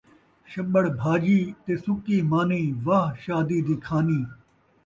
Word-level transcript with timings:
شٻڑ 0.51 0.83
بھاڄی 0.99 1.39
تے 1.63 1.73
سُکی 1.83 2.17
مانی، 2.31 2.63
واہ 2.85 3.07
شادی 3.23 3.59
دی 3.65 3.75
کھانی 3.85 4.21